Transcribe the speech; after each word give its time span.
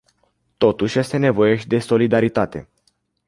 Totuși, 0.57 0.99
este 0.99 1.17
nevoie 1.17 1.55
și 1.55 1.67
de 1.67 1.79
solidaritate. 1.79 2.69